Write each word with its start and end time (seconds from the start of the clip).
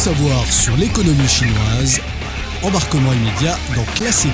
savoir 0.00 0.46
sur 0.50 0.74
l'économie 0.78 1.28
chinoise, 1.28 2.00
embarquement 2.62 3.12
immédiat 3.12 3.54
dans 3.76 3.84
Classico. 3.96 4.32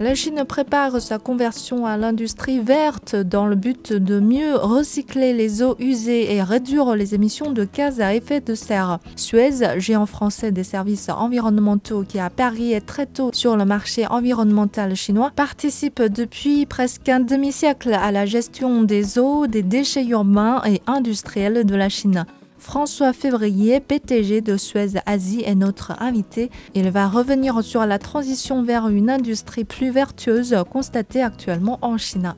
La 0.00 0.14
Chine 0.14 0.42
prépare 0.48 0.98
sa 1.02 1.18
conversion 1.18 1.84
à 1.84 1.98
l'industrie 1.98 2.60
verte 2.60 3.16
dans 3.16 3.46
le 3.46 3.54
but 3.54 3.92
de 3.92 4.18
mieux 4.18 4.56
recycler 4.56 5.34
les 5.34 5.62
eaux 5.62 5.76
usées 5.78 6.34
et 6.34 6.42
réduire 6.42 6.96
les 6.96 7.14
émissions 7.14 7.50
de 7.50 7.68
gaz 7.70 8.00
à 8.00 8.14
effet 8.14 8.40
de 8.40 8.54
serre. 8.54 8.98
Suez, 9.14 9.76
géant 9.76 10.06
français 10.06 10.50
des 10.50 10.64
services 10.64 11.10
environnementaux 11.10 12.02
qui 12.08 12.18
a 12.18 12.30
parié 12.30 12.80
très 12.80 13.04
tôt 13.04 13.28
sur 13.34 13.58
le 13.58 13.66
marché 13.66 14.06
environnemental 14.06 14.96
chinois, 14.96 15.30
participe 15.36 16.00
depuis 16.00 16.64
presque 16.64 17.10
un 17.10 17.20
demi-siècle 17.20 17.92
à 17.92 18.10
la 18.10 18.24
gestion 18.24 18.84
des 18.84 19.18
eaux, 19.18 19.46
des 19.46 19.62
déchets 19.62 20.06
urbains 20.06 20.62
et 20.64 20.80
industriels 20.86 21.66
de 21.66 21.74
la 21.74 21.90
Chine. 21.90 22.24
François 22.64 23.12
Février, 23.12 23.78
PTG 23.78 24.40
de 24.40 24.56
Suez 24.56 24.92
Asie, 25.04 25.42
est 25.44 25.54
notre 25.54 26.00
invité. 26.00 26.50
Il 26.74 26.90
va 26.90 27.08
revenir 27.08 27.62
sur 27.62 27.84
la 27.84 27.98
transition 27.98 28.62
vers 28.62 28.88
une 28.88 29.10
industrie 29.10 29.64
plus 29.64 29.90
vertueuse 29.90 30.56
constatée 30.70 31.22
actuellement 31.22 31.78
en 31.82 31.98
Chine. 31.98 32.34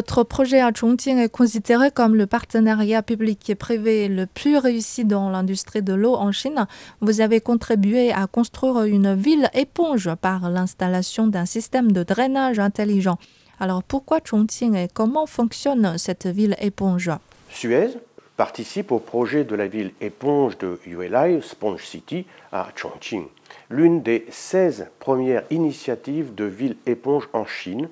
Votre 0.00 0.22
projet 0.22 0.62
à 0.62 0.72
Chongqing 0.72 1.18
est 1.18 1.28
considéré 1.28 1.90
comme 1.90 2.16
le 2.16 2.26
partenariat 2.26 3.02
public 3.02 3.50
et 3.50 3.54
privé 3.54 4.08
le 4.08 4.24
plus 4.24 4.56
réussi 4.56 5.04
dans 5.04 5.28
l'industrie 5.28 5.82
de 5.82 5.92
l'eau 5.92 6.14
en 6.14 6.32
Chine. 6.32 6.66
Vous 7.02 7.20
avez 7.20 7.42
contribué 7.42 8.10
à 8.10 8.26
construire 8.26 8.84
une 8.84 9.14
ville 9.14 9.50
éponge 9.52 10.08
par 10.14 10.48
l'installation 10.48 11.26
d'un 11.26 11.44
système 11.44 11.92
de 11.92 12.02
drainage 12.02 12.58
intelligent. 12.58 13.18
Alors 13.60 13.82
pourquoi 13.82 14.20
Chongqing 14.24 14.74
et 14.74 14.88
comment 14.88 15.26
fonctionne 15.26 15.98
cette 15.98 16.26
ville 16.26 16.56
éponge? 16.62 17.10
Suez 17.50 17.90
participe 18.38 18.92
au 18.92 19.00
projet 19.00 19.44
de 19.44 19.54
la 19.54 19.68
ville 19.68 19.92
éponge 20.00 20.56
de 20.56 20.80
ULI, 20.86 21.42
Sponge 21.42 21.84
City, 21.84 22.24
à 22.52 22.68
Chongqing, 22.74 23.26
l'une 23.68 24.00
des 24.00 24.24
16 24.30 24.86
premières 24.98 25.42
initiatives 25.50 26.34
de 26.34 26.44
ville 26.46 26.76
éponge 26.86 27.28
en 27.34 27.44
Chine 27.44 27.90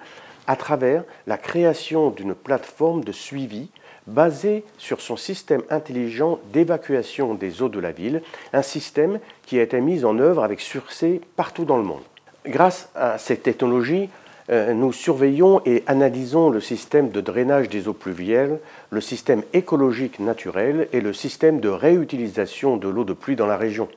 à 0.49 0.57
travers 0.57 1.05
la 1.29 1.37
création 1.37 2.11
d'une 2.11 2.35
plateforme 2.35 3.05
de 3.05 3.13
suivi 3.13 3.69
basée 4.09 4.65
sur 4.79 5.01
son 5.03 5.17
système 5.17 5.63
intelligent 5.69 6.41
d'évacuation 6.53 7.35
des 7.35 7.63
eaux 7.63 7.69
de 7.69 7.79
la 7.79 7.93
ville, 7.93 8.23
un 8.55 8.63
système 8.63 9.21
qui 9.45 9.61
a 9.61 9.63
été 9.63 9.81
mis 9.81 10.05
en 10.07 10.19
œuvre 10.19 10.43
avec 10.43 10.61
succès 10.61 11.21
partout 11.37 11.67
dans 11.67 11.77
le 11.77 11.83
monde. 11.85 12.03
Grâce 12.47 12.89
à 12.95 13.19
cette 13.19 13.43
technologie, 13.43 14.09
euh, 14.51 14.73
nous 14.73 14.95
surveillons 14.95 15.61
et 15.67 15.85
analysons 15.87 16.49
le 16.49 16.63
système 16.63 17.11
de 17.11 17.21
drainage 17.21 17.69
des 17.69 17.87
eaux 17.87 17.93
pluviales, 17.93 18.59
le 18.89 19.03
système 19.03 19.43
écologique 19.53 20.19
naturel 20.19 20.89
et 20.95 21.03
le 21.03 21.13
système 21.13 21.61
de 21.61 21.69
réutilisation 21.69 22.79
de 22.79 22.89
l'eau 22.89 23.05
de 23.05 23.13
pluie 23.13 23.37
dans 23.37 23.47
la 23.47 23.59
région. 23.59 23.89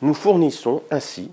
Nous 0.00 0.14
fournissons 0.14 0.82
ainsi 0.90 1.30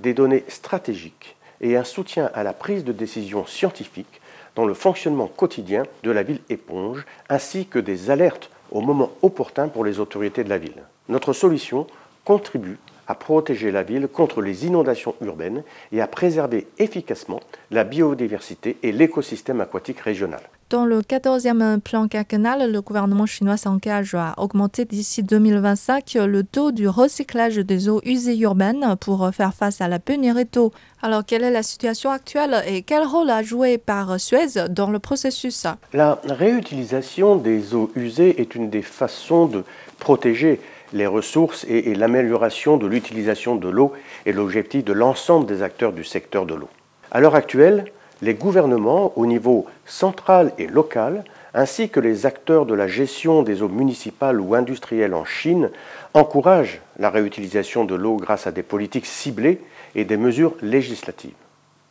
des 0.00 0.14
données 0.14 0.44
stratégiques 0.48 1.36
et 1.60 1.76
un 1.76 1.84
soutien 1.84 2.30
à 2.34 2.42
la 2.42 2.52
prise 2.52 2.84
de 2.84 2.92
décision 2.92 3.46
scientifique 3.46 4.20
dans 4.54 4.64
le 4.64 4.74
fonctionnement 4.74 5.28
quotidien 5.28 5.84
de 6.02 6.10
la 6.10 6.22
ville 6.22 6.40
éponge, 6.48 7.04
ainsi 7.28 7.66
que 7.66 7.78
des 7.78 8.10
alertes 8.10 8.50
au 8.70 8.80
moment 8.80 9.12
opportun 9.22 9.68
pour 9.68 9.84
les 9.84 10.00
autorités 10.00 10.44
de 10.44 10.48
la 10.48 10.58
ville. 10.58 10.82
Notre 11.08 11.32
solution 11.32 11.86
contribue 12.24 12.78
à 13.06 13.14
protéger 13.14 13.70
la 13.70 13.82
ville 13.82 14.08
contre 14.08 14.42
les 14.42 14.66
inondations 14.66 15.14
urbaines 15.20 15.62
et 15.92 16.00
à 16.00 16.08
préserver 16.08 16.66
efficacement 16.78 17.40
la 17.70 17.84
biodiversité 17.84 18.76
et 18.82 18.92
l'écosystème 18.92 19.60
aquatique 19.60 20.00
régional. 20.00 20.40
Dans 20.68 20.84
le 20.84 21.00
14e 21.00 21.78
plan 21.78 22.08
quinquennal, 22.08 22.72
le 22.72 22.82
gouvernement 22.82 23.24
chinois 23.24 23.56
s'engage 23.56 24.16
à 24.16 24.34
augmenter 24.36 24.84
d'ici 24.84 25.22
2025 25.22 26.14
le 26.26 26.42
taux 26.42 26.72
du 26.72 26.88
recyclage 26.88 27.58
des 27.58 27.88
eaux 27.88 28.00
usées 28.04 28.36
urbaines 28.36 28.96
pour 29.00 29.30
faire 29.32 29.54
face 29.54 29.80
à 29.80 29.86
la 29.86 30.00
pénurie 30.00 30.48
d'eau. 30.52 30.72
Alors, 31.02 31.24
quelle 31.24 31.44
est 31.44 31.52
la 31.52 31.62
situation 31.62 32.10
actuelle 32.10 32.64
et 32.66 32.82
quel 32.82 33.04
rôle 33.04 33.30
a 33.30 33.44
joué 33.44 33.78
par 33.78 34.18
Suez 34.18 34.66
dans 34.68 34.90
le 34.90 34.98
processus? 34.98 35.68
La 35.92 36.18
réutilisation 36.24 37.36
des 37.36 37.72
eaux 37.76 37.92
usées 37.94 38.40
est 38.40 38.56
une 38.56 38.68
des 38.68 38.82
façons 38.82 39.46
de 39.46 39.62
protéger 40.00 40.60
les 40.92 41.06
ressources 41.06 41.64
et, 41.68 41.94
l'amélioration 41.94 42.76
de 42.76 42.88
l'utilisation 42.88 43.54
de 43.54 43.68
l'eau 43.68 43.92
est 44.24 44.32
l'objectif 44.32 44.84
de 44.84 44.92
l'ensemble 44.92 45.46
des 45.46 45.62
acteurs 45.62 45.92
du 45.92 46.02
secteur 46.02 46.44
de 46.44 46.54
l'eau. 46.54 46.68
À 47.12 47.20
l'heure 47.20 47.36
actuelle, 47.36 47.84
les 48.22 48.34
gouvernements 48.34 49.12
au 49.16 49.26
niveau 49.26 49.66
central 49.84 50.52
et 50.58 50.66
local, 50.66 51.24
ainsi 51.54 51.88
que 51.88 52.00
les 52.00 52.26
acteurs 52.26 52.66
de 52.66 52.74
la 52.74 52.86
gestion 52.86 53.42
des 53.42 53.62
eaux 53.62 53.68
municipales 53.68 54.40
ou 54.40 54.54
industrielles 54.54 55.14
en 55.14 55.24
Chine, 55.24 55.70
encouragent 56.14 56.80
la 56.98 57.10
réutilisation 57.10 57.84
de 57.84 57.94
l'eau 57.94 58.16
grâce 58.16 58.46
à 58.46 58.52
des 58.52 58.62
politiques 58.62 59.06
ciblées 59.06 59.60
et 59.94 60.04
des 60.04 60.16
mesures 60.16 60.54
législatives. 60.62 61.34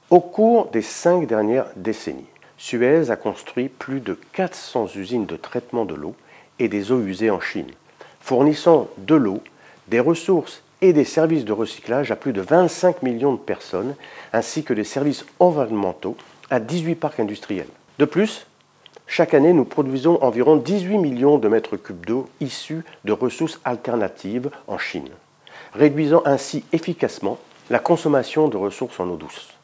Au 0.10 0.20
cours 0.20 0.68
des 0.72 0.82
cinq 0.82 1.28
dernières 1.28 1.68
décennies, 1.76 2.26
Suez 2.58 3.10
a 3.12 3.16
construit 3.16 3.70
plus 3.70 4.00
de 4.00 4.18
400 4.34 4.88
usines 4.96 5.26
de 5.26 5.36
traitement 5.36 5.86
de 5.86 5.96
l'eau 5.96 6.16
et 6.60 6.70
des 6.70 6.92
eaux 6.92 7.02
usées 7.02 7.32
en 7.32 7.42
Chine 7.42 7.72
fournissant 8.26 8.90
de 8.98 9.14
l'eau, 9.14 9.40
des 9.88 10.00
ressources 10.00 10.64
et 10.88 10.94
des 10.94 11.04
services 11.04 11.46
de 11.46 11.54
recyclage 11.54 12.12
à 12.12 12.16
plus 12.16 12.34
de 12.34 12.42
25 12.42 13.02
millions 13.02 13.34
de 13.34 13.40
personnes, 13.40 13.96
ainsi 14.34 14.64
que 14.64 14.74
des 14.74 14.84
services 14.84 15.26
environnementaux 15.40 16.16
à 16.50 16.60
18 16.60 16.96
parcs 16.96 17.20
industriels. 17.20 17.68
De 17.98 18.06
plus, 18.06 18.46
chaque 19.08 19.34
année, 19.34 19.54
nous 19.54 19.66
produisons 19.66 20.22
environ 20.24 20.58
18 20.58 20.98
millions 20.98 21.38
de 21.38 21.48
mètres 21.48 21.78
cubes 21.78 22.06
d'eau 22.06 22.30
issus 22.40 22.84
de 23.04 23.12
ressources 23.12 23.60
alternatives 23.66 24.50
en 24.68 24.78
Chine, 24.78 25.10
réduisant 25.74 26.22
ainsi 26.26 26.64
efficacement 26.72 27.40
la 27.70 27.80
consommation 27.80 28.48
de 28.48 28.58
ressources 28.58 29.00
en 29.00 29.10
eau 29.10 29.18
douce. 29.18 29.55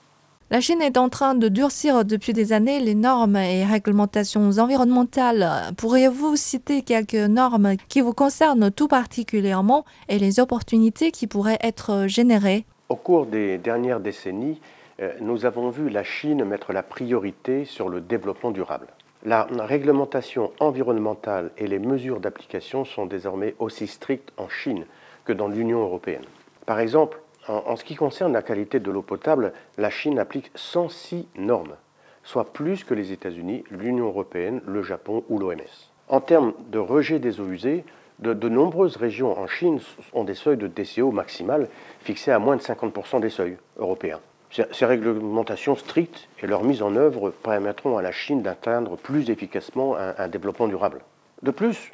La 0.52 0.60
Chine 0.60 0.82
est 0.82 0.98
en 0.98 1.08
train 1.08 1.34
de 1.34 1.48
durcir 1.48 2.04
depuis 2.04 2.34
des 2.34 2.52
années 2.52 2.82
les 2.82 2.94
normes 2.94 3.38
et 3.38 3.64
réglementations 3.64 4.50
environnementales. 4.60 5.72
Pourriez-vous 5.78 6.36
citer 6.36 6.82
quelques 6.82 7.14
normes 7.16 7.78
qui 7.88 8.02
vous 8.02 8.12
concernent 8.12 8.70
tout 8.70 8.90
particulièrement 8.90 9.86
et 10.10 10.20
les 10.20 10.42
opportunités 10.42 11.12
qui 11.12 11.26
pourraient 11.26 11.58
être 11.62 12.08
générées? 12.08 12.66
Au 12.90 12.98
cours 12.98 13.28
des 13.28 13.60
dernières 13.60 14.02
décennies, 14.02 14.60
euh, 15.02 15.14
nous 15.22 15.46
avons 15.46 15.70
vu 15.70 15.88
la 15.88 16.04
Chine 16.04 16.44
mettre 16.44 16.74
la 16.74 16.84
priorité 16.84 17.64
sur 17.64 17.88
le 17.88 18.02
développement 18.02 18.52
durable. 18.52 18.88
La 19.24 19.48
réglementation 19.58 20.52
environnementale 20.60 21.52
et 21.58 21.68
les 21.68 21.80
mesures 21.80 22.20
d'application 22.20 22.84
sont 22.84 23.06
désormais 23.06 23.56
aussi 23.60 23.88
strictes 23.88 24.34
en 24.36 24.50
Chine 24.50 24.84
que 25.24 25.32
dans 25.32 25.48
l'Union 25.48 25.80
européenne. 25.80 26.26
Par 26.66 26.82
exemple, 26.82 27.22
en, 27.48 27.76
ce 27.76 27.84
qui 27.84 27.96
concerne 27.96 28.34
la 28.34 28.42
qualité 28.42 28.80
de 28.80 28.92
l'eau 28.92 29.02
potable, 29.02 29.54
la 29.78 29.90
Chine 29.90 30.20
applique 30.20 30.52
106 30.56 31.28
normes, 31.36 31.76
soit 32.24 32.54
plus 32.54 32.84
que 32.84 32.94
les 32.94 33.12
États-Unis, 33.12 33.64
l'Union 33.72 34.06
européenne, 34.08 34.62
le 34.68 34.84
Japon 34.84 35.24
ou 35.30 35.40
l'OMS. 35.40 35.92
En 36.08 36.22
termes 36.22 36.54
de 36.70 36.80
rejet 36.80 37.20
des 37.20 37.40
eaux 37.40 37.48
usées, 37.48 37.84
de, 38.20 38.50
nombreuses 38.50 38.98
régions 38.98 39.38
en 39.40 39.48
Chine 39.48 39.80
ont 40.14 40.24
des 40.24 40.36
seuils 40.36 40.58
de 40.58 40.68
DCO 40.68 41.12
maximal 41.12 41.68
fixés 42.02 42.32
à 42.32 42.38
moins 42.38 42.56
de 42.56 42.62
50% 42.62 43.20
des 43.20 43.30
seuils 43.32 43.58
européens. 43.78 44.20
Ces 44.52 44.86
réglementations 44.86 45.76
strictes 45.76 46.28
et 46.44 46.48
leur 46.48 46.64
mise 46.64 46.82
en 46.84 46.96
œuvre 46.96 47.32
permettront 47.32 47.98
à 47.98 48.02
la 48.02 48.12
Chine 48.12 48.42
d'atteindre 48.42 48.98
plus 48.98 49.30
efficacement 49.30 49.96
un, 49.96 50.28
développement 50.28 50.68
durable. 50.68 51.00
De 51.42 51.52
plus, 51.52 51.94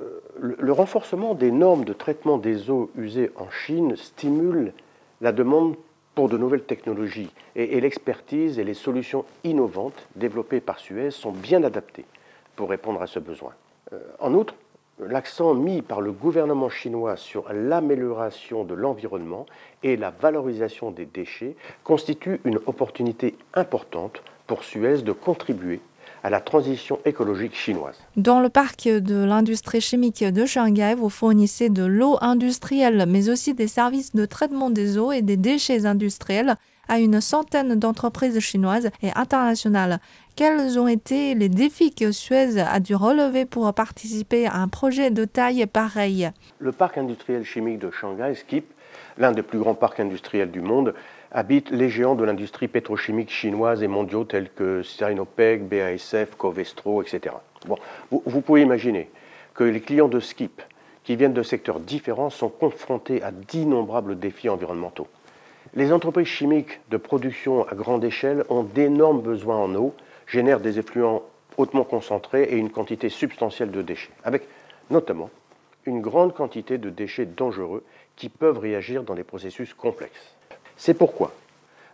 euh, 0.00 0.20
le 0.40 0.72
renforcement 0.72 1.34
des 1.34 1.52
normes 1.52 1.84
de 1.84 1.92
traitement 1.92 2.38
des 2.38 2.70
eaux 2.70 2.90
usées 2.96 3.30
en 3.36 3.50
Chine 3.50 3.94
stimule 3.94 4.72
la 5.20 5.32
demande 5.32 5.76
pour 6.14 6.28
de 6.28 6.36
nouvelles 6.36 6.64
technologies 6.64 7.30
et, 7.54 7.80
l'expertise 7.80 8.58
et 8.58 8.64
les 8.64 8.74
solutions 8.74 9.24
innovantes 9.44 10.08
développées 10.16 10.60
par 10.60 10.80
Suez 10.80 11.10
sont 11.10 11.32
bien 11.32 11.62
adaptées 11.62 12.04
pour 12.56 12.70
répondre 12.70 13.00
à 13.00 13.06
ce 13.06 13.20
besoin. 13.20 13.52
Euh, 13.92 14.00
en 14.18 14.34
outre, 14.34 14.54
l'accent 14.98 15.54
mis 15.54 15.80
par 15.80 16.00
le 16.00 16.10
gouvernement 16.10 16.68
chinois 16.68 17.16
sur 17.16 17.52
l'amélioration 17.52 18.64
de 18.64 18.74
l'environnement 18.74 19.46
et 19.82 19.96
la 19.96 20.10
valorisation 20.10 20.90
des 20.90 21.06
déchets 21.06 21.54
constitue 21.84 22.40
une 22.44 22.58
opportunité 22.66 23.36
importante 23.54 24.22
pour 24.48 24.64
Suez 24.64 25.02
de 25.02 25.12
contribuer 25.12 25.80
à 26.22 26.30
la 26.30 26.40
transition 26.40 26.98
écologique 27.04 27.54
chinoise. 27.54 27.96
Dans 28.16 28.40
le 28.40 28.48
parc 28.48 28.88
de 28.88 29.24
l'industrie 29.24 29.80
chimique 29.80 30.24
de 30.24 30.46
Shanghai, 30.46 30.94
vous 30.96 31.10
fournissez 31.10 31.68
de 31.68 31.84
l'eau 31.84 32.18
industrielle, 32.20 33.04
mais 33.08 33.28
aussi 33.28 33.54
des 33.54 33.68
services 33.68 34.14
de 34.14 34.26
traitement 34.26 34.70
des 34.70 34.98
eaux 34.98 35.12
et 35.12 35.22
des 35.22 35.36
déchets 35.36 35.86
industriels 35.86 36.56
à 36.88 36.98
une 36.98 37.20
centaine 37.20 37.74
d'entreprises 37.74 38.40
chinoises 38.40 38.90
et 39.02 39.10
internationales. 39.14 40.00
Quels 40.36 40.78
ont 40.78 40.88
été 40.88 41.34
les 41.34 41.48
défis 41.48 41.94
que 41.94 42.12
Suez 42.12 42.58
a 42.58 42.80
dû 42.80 42.94
relever 42.94 43.44
pour 43.44 43.72
participer 43.74 44.46
à 44.46 44.56
un 44.56 44.68
projet 44.68 45.10
de 45.10 45.24
taille 45.24 45.66
pareille? 45.66 46.30
Le 46.58 46.72
parc 46.72 46.96
industriel 46.96 47.44
chimique 47.44 47.80
de 47.80 47.90
Shanghai, 47.90 48.34
SKIP, 48.34 48.64
l'un 49.18 49.32
des 49.32 49.42
plus 49.42 49.58
grands 49.58 49.74
parcs 49.74 50.00
industriels 50.00 50.50
du 50.50 50.60
monde, 50.60 50.94
habitent 51.30 51.70
les 51.70 51.90
géants 51.90 52.14
de 52.14 52.24
l'industrie 52.24 52.68
pétrochimique 52.68 53.30
chinoise 53.30 53.82
et 53.82 53.88
mondiaux 53.88 54.24
tels 54.24 54.50
que 54.50 54.82
Sinopec, 54.82 55.68
BASF, 55.68 56.36
Covestro, 56.36 57.02
etc. 57.02 57.34
Vous 58.10 58.40
pouvez 58.40 58.62
imaginer 58.62 59.10
que 59.54 59.64
les 59.64 59.80
clients 59.80 60.08
de 60.08 60.20
Skip, 60.20 60.62
qui 61.04 61.16
viennent 61.16 61.34
de 61.34 61.42
secteurs 61.42 61.80
différents, 61.80 62.30
sont 62.30 62.48
confrontés 62.48 63.22
à 63.22 63.32
d'innombrables 63.32 64.18
défis 64.18 64.48
environnementaux. 64.48 65.08
Les 65.74 65.92
entreprises 65.92 66.28
chimiques 66.28 66.80
de 66.90 66.96
production 66.96 67.66
à 67.68 67.74
grande 67.74 68.04
échelle 68.04 68.44
ont 68.48 68.62
d'énormes 68.62 69.20
besoins 69.20 69.56
en 69.56 69.74
eau, 69.74 69.94
génèrent 70.26 70.60
des 70.60 70.78
effluents 70.78 71.22
hautement 71.56 71.84
concentrés 71.84 72.44
et 72.44 72.56
une 72.56 72.70
quantité 72.70 73.08
substantielle 73.08 73.70
de 73.70 73.82
déchets, 73.82 74.12
avec 74.24 74.44
notamment 74.90 75.28
une 75.84 76.00
grande 76.00 76.34
quantité 76.34 76.78
de 76.78 76.88
déchets 76.88 77.26
dangereux 77.26 77.82
qui 78.18 78.28
peuvent 78.28 78.58
réagir 78.58 79.04
dans 79.04 79.14
des 79.14 79.24
processus 79.24 79.72
complexes. 79.72 80.34
C'est 80.76 80.94
pourquoi 80.94 81.32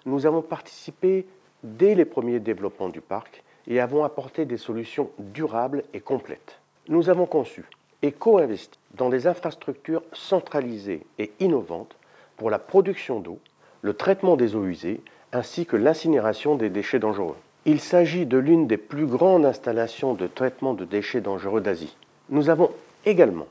nous 0.06 0.26
avons 0.26 0.43
participé 0.43 1.26
dès 1.62 1.94
les 1.94 2.05
premiers 2.05 2.41
développements 2.41 2.88
du 2.88 3.00
parc 3.00 3.43
et 3.67 3.79
avons 3.79 4.05
apporté 4.05 4.44
des 4.44 4.56
solutions 4.56 5.11
durables 5.19 5.85
et 5.93 6.00
complètes. 6.00 6.59
Nous 6.88 7.09
avons 7.09 7.26
conçu 7.26 7.65
et 8.03 8.12
co-investi 8.12 8.79
dans 8.94 9.09
des 9.09 9.26
infrastructures 9.26 10.03
centralisées 10.12 11.06
et 11.19 11.32
innovantes 11.41 11.97
pour 12.37 12.50
la 12.50 12.59
production 12.59 13.20
d'eau, 13.20 13.38
le 13.82 13.94
traitement 13.94 14.37
des 14.37 14.56
eaux 14.56 14.65
usées 14.65 15.00
ainsi 15.32 15.67
que 15.67 15.77
l'incinération 15.77 16.55
des 16.55 16.70
déchets 16.70 16.99
dangereux. 16.99 17.37
Il 17.67 17.81
s'agit 17.81 18.27
de 18.27 18.38
l'une 18.38 18.67
des 18.67 18.77
plus 18.77 19.06
grandes 19.06 19.47
installations 19.47 20.15
de 20.15 20.27
traitement 20.27 20.75
de 20.75 20.85
déchets 20.85 21.20
dangereux 21.20 21.61
d'Asie. 21.61 21.97
Nous 22.29 22.50
avons 22.50 22.70
également 23.05 23.49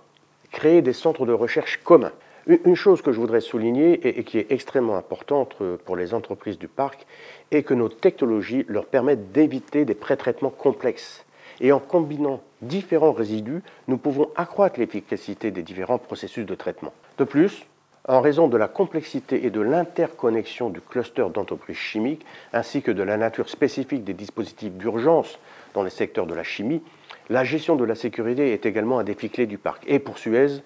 créé 0.51 0.81
des 0.81 0.93
centres 0.93 1.25
de 1.25 1.33
recherche 1.33 1.79
communs. 1.83 2.11
Une 2.45 2.75
chose 2.75 3.01
que 3.01 3.13
je 3.13 3.19
voudrais 3.21 3.39
souligner 3.39 4.05
et 4.05 4.23
qui 4.25 4.37
est 4.37 4.51
extrêmement 4.51 4.97
importante 4.97 5.55
pour 5.85 5.95
les 5.95 6.13
entreprises 6.13 6.59
du 6.59 6.67
parc 6.67 7.05
est 7.51 7.63
que 7.63 7.73
nos 7.73 7.87
technologies 7.87 8.65
leur 8.67 8.85
permettent 8.85 9.31
d'éviter 9.31 9.85
des 9.85 9.93
pré-traitements 9.93 10.49
complexes. 10.49 11.25
Et 11.61 11.71
en 11.71 11.79
combinant 11.79 12.41
différents 12.61 13.13
résidus, 13.13 13.61
nous 13.87 13.97
pouvons 13.97 14.29
accroître 14.35 14.77
l'efficacité 14.77 15.51
des 15.51 15.63
différents 15.63 15.99
processus 15.99 16.45
de 16.45 16.55
traitement. 16.55 16.91
De 17.17 17.23
plus, 17.23 17.65
en 18.09 18.19
raison 18.19 18.49
de 18.49 18.57
la 18.57 18.67
complexité 18.67 19.45
et 19.45 19.49
de 19.49 19.61
l'interconnexion 19.61 20.69
du 20.69 20.81
cluster 20.81 21.25
d'entreprises 21.33 21.77
chimiques, 21.77 22.25
ainsi 22.51 22.81
que 22.81 22.91
de 22.91 23.03
la 23.03 23.15
nature 23.15 23.47
spécifique 23.47 24.03
des 24.03 24.13
dispositifs 24.13 24.73
d'urgence 24.73 25.39
dans 25.73 25.83
les 25.83 25.89
secteurs 25.89 26.27
de 26.27 26.33
la 26.33 26.43
chimie, 26.43 26.81
la 27.29 27.45
gestion 27.45 27.77
de 27.77 27.85
la 27.85 27.95
sécurité 27.95 28.51
est 28.51 28.65
également 28.65 28.99
un 28.99 29.05
défi 29.05 29.29
clé 29.29 29.45
du 29.45 29.57
parc. 29.57 29.85
Et 29.87 29.99
pour 29.99 30.17
Suez, 30.17 30.61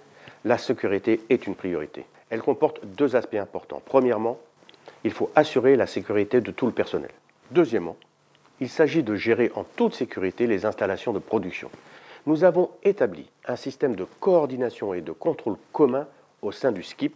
la 0.48 0.58
sécurité 0.58 1.20
est 1.30 1.46
une 1.46 1.56
priorité. 1.56 2.06
Elle 2.30 2.42
comporte 2.42 2.80
deux 2.86 3.18
aspects 3.18 3.36
importants. 3.36 3.82
Premièrement, 3.86 4.40
il 5.04 5.12
faut 5.12 5.30
assurer 5.36 5.76
la 5.76 5.88
sécurité 5.88 6.40
de 6.40 6.52
tout 6.52 6.66
le 6.66 6.72
personnel. 6.72 7.12
Deuxièmement, 7.52 7.98
il 8.62 8.70
s'agit 8.70 9.04
de 9.04 9.14
gérer 9.16 9.52
en 9.56 9.66
toute 9.66 9.94
sécurité 9.94 10.48
les 10.48 10.66
installations 10.66 11.12
de 11.12 11.20
production. 11.20 11.70
Nous 12.26 12.46
avons 12.46 12.72
établi 12.84 13.30
un 13.46 13.58
système 13.58 13.98
de 13.98 14.06
coordination 14.22 14.94
et 14.94 15.02
de 15.02 15.12
contrôle 15.12 15.58
commun 15.74 16.08
au 16.42 16.54
sein 16.54 16.72
du 16.72 16.82
SKIP 16.82 17.14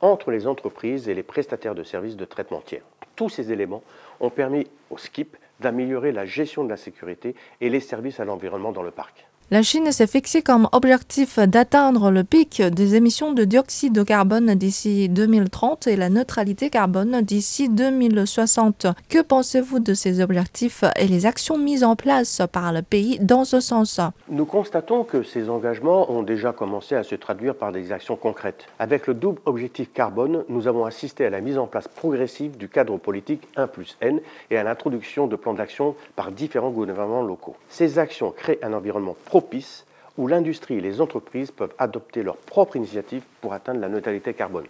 entre 0.00 0.32
les 0.32 0.48
entreprises 0.48 1.08
et 1.08 1.14
les 1.14 1.22
prestataires 1.22 1.76
de 1.76 1.84
services 1.84 2.16
de 2.16 2.24
traitement 2.24 2.62
tiers. 2.62 2.82
Tous 3.14 3.28
ces 3.28 3.52
éléments 3.52 3.84
ont 4.18 4.30
permis 4.30 4.66
au 4.90 4.98
SKIP 4.98 5.36
d'améliorer 5.60 6.10
la 6.10 6.26
gestion 6.26 6.64
de 6.64 6.70
la 6.70 6.76
sécurité 6.76 7.36
et 7.60 7.70
les 7.70 7.80
services 7.80 8.18
à 8.18 8.24
l'environnement 8.24 8.72
dans 8.72 8.82
le 8.82 8.90
parc. 8.90 9.28
La 9.52 9.60
Chine 9.60 9.92
s'est 9.92 10.06
fixée 10.06 10.40
comme 10.40 10.66
objectif 10.72 11.38
d'atteindre 11.38 12.10
le 12.10 12.24
pic 12.24 12.62
des 12.62 12.94
émissions 12.94 13.34
de 13.34 13.44
dioxyde 13.44 13.92
de 13.92 14.02
carbone 14.02 14.54
d'ici 14.54 15.10
2030 15.10 15.88
et 15.88 15.96
la 15.96 16.08
neutralité 16.08 16.70
carbone 16.70 17.20
d'ici 17.20 17.68
2060. 17.68 18.86
Que 19.10 19.20
pensez-vous 19.20 19.78
de 19.78 19.92
ces 19.92 20.22
objectifs 20.22 20.84
et 20.96 21.06
les 21.06 21.26
actions 21.26 21.58
mises 21.58 21.84
en 21.84 21.96
place 21.96 22.40
par 22.50 22.72
le 22.72 22.80
pays 22.80 23.18
dans 23.20 23.44
ce 23.44 23.60
sens? 23.60 24.00
Nous 24.30 24.46
constatons 24.46 25.04
que 25.04 25.22
ces 25.22 25.50
engagements 25.50 26.10
ont 26.10 26.22
déjà 26.22 26.54
commencé 26.54 26.94
à 26.94 27.02
se 27.02 27.14
traduire 27.14 27.54
par 27.54 27.72
des 27.72 27.92
actions 27.92 28.16
concrètes. 28.16 28.64
Avec 28.78 29.06
le 29.06 29.12
double 29.12 29.42
objectif 29.44 29.92
carbone, 29.92 30.44
nous 30.48 30.66
avons 30.66 30.86
assisté 30.86 31.26
à 31.26 31.30
la 31.30 31.42
mise 31.42 31.58
en 31.58 31.66
place 31.66 31.88
progressive 31.88 32.56
du 32.56 32.70
cadre 32.70 32.96
politique 32.96 33.46
1 33.56 33.66
plus 33.66 33.98
N 34.00 34.18
et 34.50 34.56
à 34.56 34.62
l'introduction 34.62 35.26
de 35.26 35.36
plans 35.36 35.52
d'action 35.52 35.94
par 36.16 36.32
différents 36.32 36.70
gouvernements 36.70 37.20
locaux. 37.20 37.56
Ces 37.68 37.98
actions 37.98 38.32
créent 38.34 38.58
un 38.62 38.72
environnement 38.72 39.14
propice 39.26 39.41
où 40.18 40.26
l'industrie 40.26 40.76
et 40.76 40.80
les 40.80 41.00
entreprises 41.00 41.50
peuvent 41.50 41.74
adopter 41.78 42.22
leurs 42.22 42.36
propres 42.36 42.76
initiatives 42.76 43.24
pour 43.40 43.52
atteindre 43.52 43.80
la 43.80 43.88
neutralité 43.88 44.34
carbone. 44.34 44.66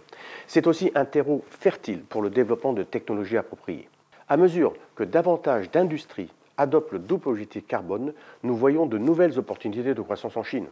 C'est 0.47 0.67
aussi 0.67 0.91
un 0.95 1.05
terreau 1.05 1.43
fertile 1.49 2.01
pour 2.03 2.21
le 2.21 2.29
développement 2.29 2.73
de 2.73 2.83
technologies 2.83 3.37
appropriées. 3.37 3.89
À 4.29 4.37
mesure 4.37 4.73
que 4.95 5.03
davantage 5.03 5.69
d'industries 5.69 6.31
adoptent 6.57 6.93
le 6.93 6.99
double 6.99 7.29
objectif 7.29 7.65
carbone, 7.67 8.13
nous 8.43 8.55
voyons 8.55 8.85
de 8.85 8.97
nouvelles 8.97 9.37
opportunités 9.37 9.93
de 9.93 10.01
croissance 10.01 10.37
en 10.37 10.43
Chine. 10.43 10.67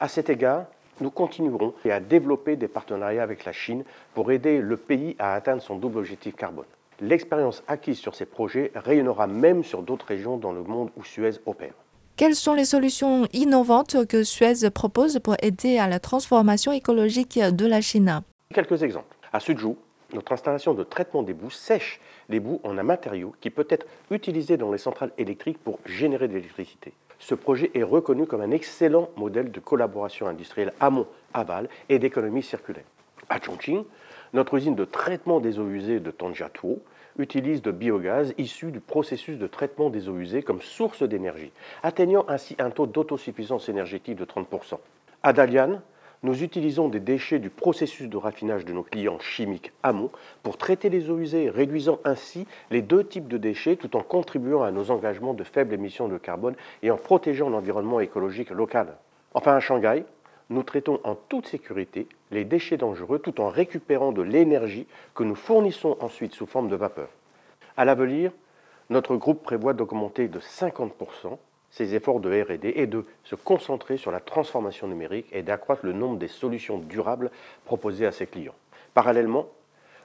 À 0.00 0.08
cet 0.08 0.30
égard, 0.30 0.66
nous 1.00 1.10
continuerons 1.10 1.74
à 1.84 2.00
développer 2.00 2.56
des 2.56 2.68
partenariats 2.68 3.22
avec 3.22 3.44
la 3.44 3.52
Chine 3.52 3.84
pour 4.14 4.32
aider 4.32 4.60
le 4.60 4.76
pays 4.78 5.14
à 5.18 5.34
atteindre 5.34 5.60
son 5.60 5.76
double 5.76 5.98
objectif 5.98 6.34
carbone. 6.34 6.64
L'expérience 7.00 7.62
acquise 7.68 7.98
sur 7.98 8.14
ces 8.14 8.24
projets 8.24 8.72
rayonnera 8.74 9.26
même 9.26 9.62
sur 9.62 9.82
d'autres 9.82 10.06
régions 10.06 10.38
dans 10.38 10.52
le 10.52 10.62
monde 10.62 10.90
où 10.96 11.04
Suez 11.04 11.32
opère. 11.44 11.74
Quelles 12.16 12.34
sont 12.34 12.54
les 12.54 12.64
solutions 12.64 13.28
innovantes 13.34 14.06
que 14.06 14.24
Suez 14.24 14.70
propose 14.70 15.18
pour 15.18 15.36
aider 15.42 15.76
à 15.76 15.86
la 15.86 16.00
transformation 16.00 16.72
écologique 16.72 17.38
de 17.38 17.66
la 17.66 17.82
Chine? 17.82 18.22
Quelques 18.54 18.82
exemples. 18.82 19.14
À 19.34 19.38
Suzhou, 19.38 19.76
notre 20.14 20.32
installation 20.32 20.72
de 20.72 20.82
traitement 20.82 21.22
des 21.22 21.34
boues 21.34 21.50
sèche 21.50 22.00
les 22.30 22.40
boues 22.40 22.58
en 22.64 22.78
un 22.78 22.82
matériau 22.82 23.34
qui 23.42 23.50
peut 23.50 23.66
être 23.68 23.84
utilisé 24.10 24.56
dans 24.56 24.72
les 24.72 24.78
centrales 24.78 25.12
électriques 25.18 25.58
pour 25.62 25.78
générer 25.84 26.26
de 26.26 26.32
l'électricité. 26.32 26.94
Ce 27.18 27.34
projet 27.34 27.70
est 27.74 27.82
reconnu 27.82 28.24
comme 28.24 28.40
un 28.40 28.50
excellent 28.50 29.10
modèle 29.18 29.50
de 29.50 29.60
collaboration 29.60 30.26
industrielle 30.26 30.72
amont-aval 30.80 31.68
et 31.90 31.98
d'économie 31.98 32.42
circulaire. 32.42 32.84
À 33.28 33.42
Chongqing, 33.42 33.84
notre 34.32 34.54
usine 34.54 34.74
de 34.74 34.86
traitement 34.86 35.38
des 35.38 35.58
eaux 35.58 35.68
usées 35.68 36.00
de 36.00 36.10
Tongjiatuo 36.10 36.80
utilise 37.18 37.62
de 37.62 37.70
biogaz 37.70 38.34
issu 38.38 38.70
du 38.70 38.80
processus 38.80 39.38
de 39.38 39.46
traitement 39.46 39.90
des 39.90 40.08
eaux 40.08 40.18
usées 40.18 40.42
comme 40.42 40.60
source 40.60 41.02
d'énergie, 41.02 41.52
atteignant 41.82 42.24
ainsi 42.28 42.56
un 42.58 42.70
taux 42.70 42.86
d'autosuffisance 42.86 43.68
énergétique 43.68 44.16
de 44.16 44.24
30%. 44.24 44.78
À 45.22 45.32
Dalian, 45.32 45.80
nous 46.22 46.42
utilisons 46.42 46.88
des 46.88 47.00
déchets 47.00 47.38
du 47.38 47.50
processus 47.50 48.08
de 48.08 48.16
raffinage 48.16 48.64
de 48.64 48.72
nos 48.72 48.82
clients 48.82 49.18
chimiques 49.18 49.72
amont 49.82 50.10
pour 50.42 50.56
traiter 50.56 50.88
les 50.88 51.10
eaux 51.10 51.18
usées, 51.18 51.50
réduisant 51.50 51.98
ainsi 52.04 52.46
les 52.70 52.82
deux 52.82 53.04
types 53.04 53.28
de 53.28 53.38
déchets 53.38 53.76
tout 53.76 53.96
en 53.96 54.02
contribuant 54.02 54.62
à 54.62 54.70
nos 54.70 54.90
engagements 54.90 55.34
de 55.34 55.44
faible 55.44 55.74
émission 55.74 56.08
de 56.08 56.18
carbone 56.18 56.56
et 56.82 56.90
en 56.90 56.96
protégeant 56.96 57.50
l'environnement 57.50 58.00
écologique 58.00 58.50
local. 58.50 58.96
Enfin, 59.34 59.54
à 59.54 59.60
Shanghai, 59.60 60.04
nous 60.50 60.62
traitons 60.62 61.00
en 61.04 61.14
toute 61.14 61.46
sécurité 61.46 62.06
les 62.30 62.44
déchets 62.44 62.76
dangereux 62.76 63.18
tout 63.18 63.40
en 63.40 63.48
récupérant 63.48 64.12
de 64.12 64.22
l'énergie 64.22 64.86
que 65.14 65.24
nous 65.24 65.34
fournissons 65.34 65.96
ensuite 66.00 66.34
sous 66.34 66.46
forme 66.46 66.68
de 66.68 66.76
vapeur. 66.76 67.08
À 67.76 67.84
l'avenir, 67.84 68.32
notre 68.90 69.16
groupe 69.16 69.42
prévoit 69.42 69.74
d'augmenter 69.74 70.28
de 70.28 70.38
50% 70.38 71.38
ses 71.70 71.94
efforts 71.94 72.20
de 72.20 72.30
RD 72.30 72.64
et 72.64 72.86
de 72.86 73.04
se 73.24 73.34
concentrer 73.34 73.96
sur 73.96 74.10
la 74.10 74.20
transformation 74.20 74.86
numérique 74.86 75.26
et 75.32 75.42
d'accroître 75.42 75.84
le 75.84 75.92
nombre 75.92 76.16
des 76.18 76.28
solutions 76.28 76.78
durables 76.78 77.30
proposées 77.64 78.06
à 78.06 78.12
ses 78.12 78.26
clients. 78.26 78.54
Parallèlement, 78.94 79.48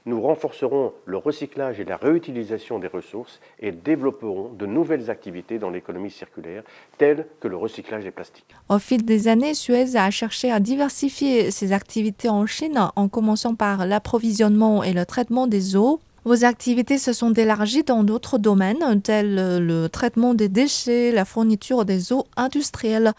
nous 0.05 0.21
renforcerons 0.21 0.93
le 1.05 1.17
recyclage 1.17 1.79
et 1.79 1.85
la 1.85 1.97
réutilisation 1.97 2.79
des 2.79 2.87
ressources 2.87 3.39
et 3.59 3.71
développerons 3.71 4.51
de 4.57 4.65
nouvelles 4.65 5.09
activités 5.09 5.59
dans 5.59 5.69
l'économie 5.69 6.11
circulaire, 6.11 6.63
telles 6.97 7.27
que 7.39 7.47
le 7.47 7.57
recyclage 7.57 8.03
des 8.03 8.11
plastiques. 8.11 8.55
Au 8.69 8.79
fil 8.79 9.05
des 9.05 9.27
années, 9.27 9.53
Suez 9.53 9.95
a 9.95 10.09
cherché 10.09 10.51
à 10.51 10.59
diversifier 10.59 11.51
ses 11.51 11.71
activités 11.71 12.29
en 12.29 12.45
Chine, 12.45 12.79
en 12.95 13.07
commençant 13.07 13.55
par 13.55 13.85
l'approvisionnement 13.85 14.83
et 14.83 14.93
le 14.93 15.05
traitement 15.05 15.47
des 15.47 15.75
eaux. 15.75 15.99
Vos 16.23 16.45
activités 16.45 16.99
se 16.99 17.13
sont 17.13 17.33
élargies 17.33 17.83
dans 17.83 18.03
d'autres 18.03 18.37
domaines, 18.37 19.01
tels 19.01 19.65
le 19.65 19.87
traitement 19.87 20.35
des 20.35 20.49
déchets, 20.49 21.11
la 21.11 21.25
fourniture 21.25 21.83
des 21.83 22.13
eaux 22.13 22.25
industrielles. 22.37 23.13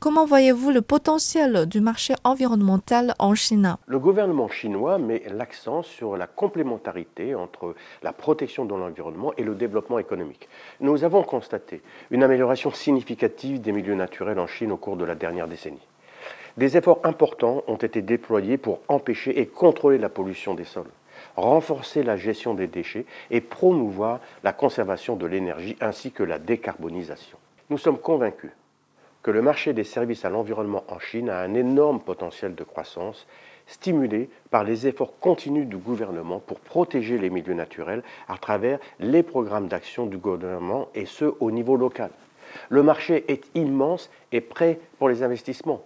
Comment 0.00 0.26
voyez-vous 0.26 0.70
le 0.70 0.80
potentiel 0.80 1.66
du 1.66 1.80
marché 1.80 2.14
environnemental 2.22 3.16
en 3.18 3.34
Chine? 3.34 3.76
Le 3.88 3.98
gouvernement 3.98 4.46
chinois 4.46 4.96
met 4.96 5.24
l'accent 5.28 5.82
sur 5.82 6.16
la 6.16 6.28
complémentarité 6.28 7.34
entre 7.34 7.74
la 8.04 8.12
protection 8.12 8.64
de 8.64 8.76
l'environnement 8.76 9.32
et 9.36 9.42
le 9.42 9.56
développement 9.56 9.98
économique. 9.98 10.48
Nous 10.78 11.02
avons 11.02 11.24
constaté 11.24 11.82
une 12.12 12.22
amélioration 12.22 12.70
significative 12.70 13.60
des 13.60 13.72
milieux 13.72 13.96
naturels 13.96 14.38
en 14.38 14.46
Chine 14.46 14.70
au 14.70 14.76
cours 14.76 14.96
de 14.96 15.04
la 15.04 15.16
dernière 15.16 15.48
décennie. 15.48 15.84
Des 16.56 16.76
efforts 16.76 17.00
importants 17.02 17.64
ont 17.66 17.74
été 17.74 18.00
déployés 18.00 18.56
pour 18.56 18.78
empêcher 18.86 19.40
et 19.40 19.46
contrôler 19.48 19.98
la 19.98 20.08
pollution 20.08 20.54
des 20.54 20.62
sols, 20.62 20.92
renforcer 21.34 22.04
la 22.04 22.16
gestion 22.16 22.54
des 22.54 22.68
déchets 22.68 23.04
et 23.32 23.40
promouvoir 23.40 24.20
la 24.44 24.52
conservation 24.52 25.16
de 25.16 25.26
l'énergie 25.26 25.76
ainsi 25.80 26.12
que 26.12 26.22
la 26.22 26.38
décarbonisation. 26.38 27.36
Nous 27.68 27.78
sommes 27.78 27.98
convaincus 27.98 28.52
que 29.22 29.30
le 29.30 29.42
marché 29.42 29.72
des 29.72 29.84
services 29.84 30.24
à 30.24 30.30
l'environnement 30.30 30.84
en 30.88 30.98
Chine 30.98 31.28
a 31.28 31.40
un 31.40 31.54
énorme 31.54 32.00
potentiel 32.00 32.54
de 32.54 32.64
croissance, 32.64 33.26
stimulé 33.66 34.30
par 34.50 34.64
les 34.64 34.86
efforts 34.86 35.18
continus 35.20 35.66
du 35.66 35.76
gouvernement 35.76 36.40
pour 36.40 36.58
protéger 36.60 37.18
les 37.18 37.30
milieux 37.30 37.54
naturels 37.54 38.02
à 38.28 38.38
travers 38.38 38.78
les 38.98 39.22
programmes 39.22 39.68
d'action 39.68 40.06
du 40.06 40.16
gouvernement 40.16 40.88
et 40.94 41.06
ce 41.06 41.26
au 41.40 41.50
niveau 41.50 41.76
local. 41.76 42.10
Le 42.70 42.82
marché 42.82 43.24
est 43.28 43.44
immense 43.54 44.10
et 44.32 44.40
prêt 44.40 44.80
pour 44.98 45.08
les 45.08 45.22
investissements. 45.22 45.82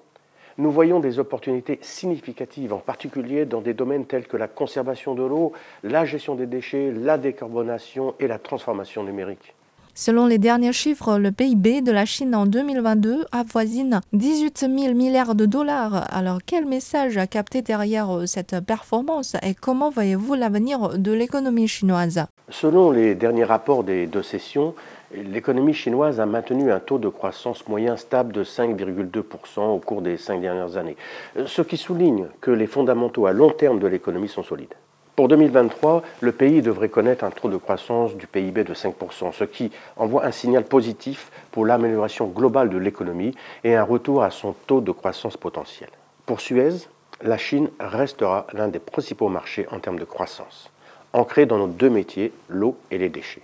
Nous 0.59 0.71
voyons 0.71 1.01
des 1.01 1.19
opportunités 1.19 1.79
significatives, 1.81 2.73
en 2.73 2.79
particulier 2.79 3.47
dans 3.47 3.63
des 3.63 3.75
domaines 3.75 4.07
tels 4.07 4.27
que 4.27 4.37
la 4.37 4.49
conservation 4.49 5.15
de 5.15 5.23
l'eau, 5.23 5.53
la 5.83 6.05
gestion 6.05 6.35
des 6.35 6.47
déchets, 6.47 6.93
la 6.93 7.19
décarbonation 7.19 8.15
et 8.21 8.27
la 8.27 8.39
transformation 8.39 9.03
numérique. 9.03 9.55
Selon 9.95 10.27
les 10.27 10.39
derniers 10.39 10.73
chiffres, 10.73 11.19
le 11.19 11.33
PIB 11.33 11.83
de 11.83 11.93
la 11.93 12.07
Chine 12.07 12.35
en 12.35 12.47
2022 12.47 13.27
avoisine 13.31 14.01
18 14.15 14.61
000 14.61 14.95
milliards 14.95 15.35
de 15.35 15.45
dollars. 15.45 16.07
Alors 16.11 16.39
quel 16.47 16.65
message 16.65 17.19
a 17.19 17.27
capté 17.27 17.61
derrière 17.61 18.11
euh, 18.11 18.25
cette 18.25 18.59
performance 18.61 19.37
et 19.43 19.55
comment 19.55 19.91
voyez-vous 19.91 20.33
l'avenir 20.33 20.99
de 20.99 21.13
l'économie 21.13 21.69
chinoise? 21.69 22.25
Selon 22.49 22.91
les 22.91 23.15
derniers 23.15 23.45
rapports 23.45 23.85
des 23.85 24.07
deux 24.07 24.23
sessions, 24.23 24.75
l'économie 25.15 25.75
chinoise 25.75 26.21
a 26.21 26.27
maintenu 26.27 26.73
un 26.73 26.81
taux 26.81 26.99
de 26.99 27.11
croissance 27.11 27.69
moyen 27.69 27.99
stable 27.99 28.33
de 28.33 28.45
5,2% 28.45 29.61
au 29.61 29.79
cours 29.79 30.01
des 30.01 30.17
cinq 30.17 30.41
dernières 30.41 30.79
années, 30.79 30.97
ce 31.45 31.61
qui 31.61 31.77
souligne 31.77 32.29
que 32.41 32.51
les 32.51 32.67
fondamentaux 32.67 33.27
à 33.27 33.35
long 33.35 33.51
terme 33.51 33.79
de 33.79 33.89
l'économie 33.89 34.29
sont 34.29 34.43
solides. 34.43 34.75
Pour 35.15 35.29
2023, 35.29 36.03
le 36.21 36.33
pays 36.33 36.63
devrait 36.63 36.89
connaître 36.89 37.23
un 37.25 37.31
taux 37.31 37.51
de 37.51 37.59
croissance 37.59 38.17
du 38.17 38.27
PIB 38.27 38.65
de 38.65 38.73
5%, 38.73 39.33
ce 39.33 39.45
qui 39.45 39.71
envoie 39.99 40.25
un 40.25 40.33
signal 40.33 40.65
positif 40.65 41.31
pour 41.51 41.67
l'amélioration 41.67 42.29
globale 42.29 42.71
de 42.71 42.79
l'économie 42.79 43.35
et 43.63 43.75
un 43.75 43.83
retour 43.83 44.23
à 44.23 44.31
son 44.31 44.55
taux 44.67 44.81
de 44.81 44.91
croissance 44.91 45.37
potentiel. 45.37 45.91
Pour 46.25 46.41
Suez, 46.41 46.89
la 47.21 47.37
Chine 47.37 47.69
restera 47.79 48.47
l'un 48.55 48.69
des 48.69 48.79
principaux 48.79 49.29
marchés 49.29 49.67
en 49.71 49.81
termes 49.81 49.99
de 49.99 50.05
croissance, 50.05 50.71
ancré 51.13 51.45
dans 51.45 51.59
nos 51.59 51.67
deux 51.67 51.91
métiers, 51.91 52.33
l'eau 52.49 52.79
et 52.91 52.97
les 52.97 53.11
déchets. 53.11 53.43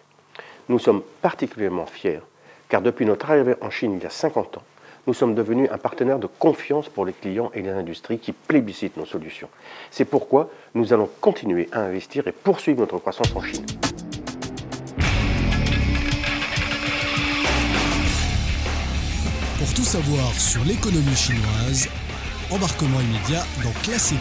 Nous 0.70 0.78
sommes 0.78 1.02
particulièrement 1.20 1.86
fiers 1.86 2.20
car 2.70 2.80
depuis 2.80 3.04
notre 3.04 3.30
arrivée 3.30 3.56
en 3.60 3.68
Chine 3.68 3.94
il 3.94 4.02
y 4.02 4.06
a 4.06 4.10
50 4.10 4.56
ans, 4.56 4.62
nous 5.08 5.14
sommes 5.14 5.34
devenus 5.34 5.70
un 5.72 5.78
partenaire 5.78 6.18
de 6.18 6.26
confiance 6.26 6.90
pour 6.90 7.06
les 7.06 7.14
clients 7.14 7.50
et 7.54 7.62
les 7.62 7.70
industries 7.70 8.18
qui 8.18 8.32
plébiscitent 8.32 8.98
nos 8.98 9.06
solutions. 9.06 9.48
C'est 9.90 10.04
pourquoi 10.04 10.50
nous 10.74 10.92
allons 10.92 11.08
continuer 11.22 11.66
à 11.72 11.80
investir 11.80 12.28
et 12.28 12.32
poursuivre 12.32 12.80
notre 12.80 12.98
croissance 12.98 13.34
en 13.34 13.40
Chine. 13.40 13.64
Pour 19.58 19.74
tout 19.74 19.82
savoir 19.82 20.30
sur 20.34 20.62
l'économie 20.64 21.16
chinoise, 21.16 21.88
embarquement 22.50 23.00
immédiat 23.00 23.44
dans 23.64 23.72
Classe 23.82 24.12